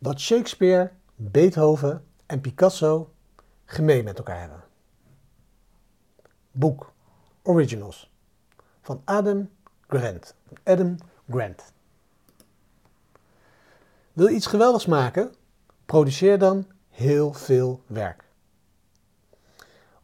[0.00, 3.12] wat Shakespeare, Beethoven en Picasso
[3.64, 4.62] gemeen met elkaar hebben.
[6.50, 6.92] Boek
[7.42, 8.10] Originals
[8.80, 9.50] van Adam
[9.88, 10.34] Grant.
[10.64, 10.96] Adam
[11.30, 11.72] Grant.
[14.12, 15.34] Wil je iets geweldigs maken?
[15.86, 18.24] Produceer dan heel veel werk.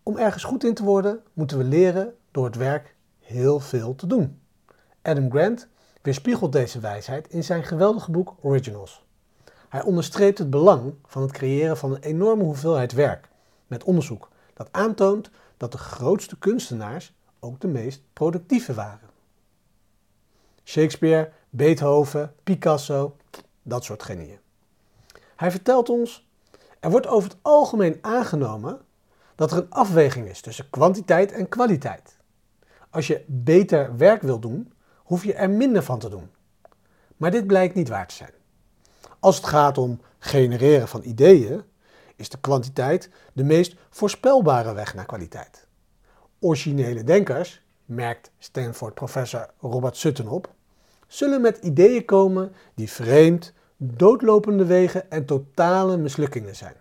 [0.03, 4.07] Om ergens goed in te worden, moeten we leren door het werk heel veel te
[4.07, 4.41] doen.
[5.03, 5.69] Adam Grant
[6.03, 9.06] weerspiegelt deze wijsheid in zijn geweldige boek Originals.
[9.77, 13.29] Hij onderstreept het belang van het creëren van een enorme hoeveelheid werk
[13.67, 19.09] met onderzoek dat aantoont dat de grootste kunstenaars ook de meest productieve waren.
[20.65, 23.17] Shakespeare, Beethoven, Picasso,
[23.63, 24.39] dat soort genieën.
[25.37, 26.29] Hij vertelt ons,
[26.81, 28.81] er wordt over het algemeen aangenomen
[29.35, 32.17] dat er een afweging is tussen kwantiteit en kwaliteit.
[32.91, 36.31] Als je beter werk wil doen, hoef je er minder van te doen.
[37.17, 38.35] Maar dit blijkt niet waar te zijn.
[39.27, 41.63] Als het gaat om genereren van ideeën,
[42.17, 45.67] is de kwantiteit de meest voorspelbare weg naar kwaliteit.
[46.39, 50.53] Originele denkers, merkt Stanford-professor Robert Sutton op,
[51.07, 56.77] zullen met ideeën komen die vreemd, doodlopende wegen en totale mislukkingen zijn.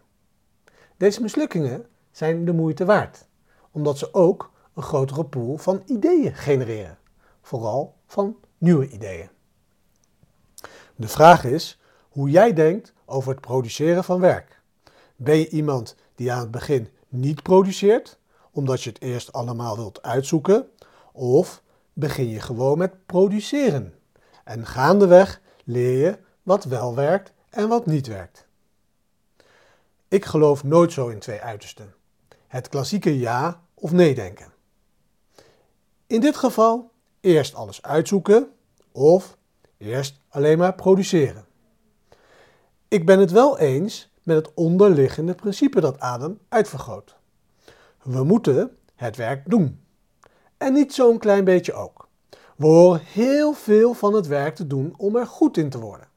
[0.98, 3.26] Deze mislukkingen zijn de moeite waard,
[3.72, 6.98] omdat ze ook een grotere pool van ideeën genereren,
[7.42, 9.30] vooral van nieuwe ideeën.
[10.96, 11.80] De vraag is
[12.16, 14.62] hoe jij denkt over het produceren van werk.
[15.16, 18.18] Ben je iemand die aan het begin niet produceert,
[18.52, 20.70] omdat je het eerst allemaal wilt uitzoeken,
[21.12, 21.62] of
[21.94, 23.94] begin je gewoon met produceren
[24.44, 28.48] en gaandeweg leer je wat wel werkt en wat niet werkt.
[30.08, 31.94] Ik geloof nooit zo in twee uitersten.
[32.48, 34.54] Het klassieke ja of nee denken.
[36.08, 38.52] In dit geval eerst alles uitzoeken
[38.92, 39.38] of
[39.78, 41.46] eerst alleen maar produceren.
[42.88, 47.16] Ik ben het wel eens met het onderliggende principe dat Adam uitvergroot.
[48.04, 49.80] We moeten het werk doen.
[50.58, 52.08] En niet zo'n klein beetje ook.
[52.56, 56.08] We horen heel veel van het werk te doen om er goed in te worden.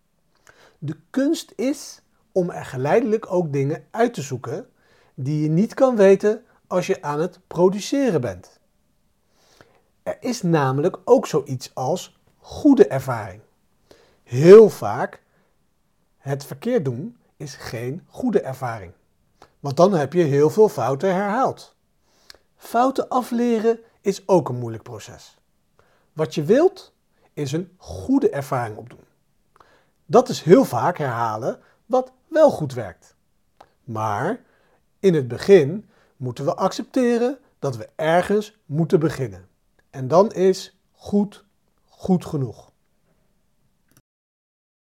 [0.78, 2.02] De kunst is
[2.32, 4.68] om er geleidelijk ook dingen uit te zoeken
[5.14, 8.60] die je niet kan weten als je aan het produceren bent.
[10.02, 13.40] Er is namelijk ook zoiets als goede ervaring.
[14.22, 15.22] Heel vaak
[16.18, 18.92] het verkeerd doen is geen goede ervaring.
[19.60, 21.76] Want dan heb je heel veel fouten herhaald.
[22.56, 25.38] Fouten afleren is ook een moeilijk proces.
[26.12, 26.92] Wat je wilt
[27.32, 29.04] is een goede ervaring opdoen.
[30.06, 33.14] Dat is heel vaak herhalen wat wel goed werkt.
[33.84, 34.40] Maar
[35.00, 39.48] in het begin moeten we accepteren dat we ergens moeten beginnen.
[39.90, 41.46] En dan is goed
[41.98, 42.67] goed genoeg.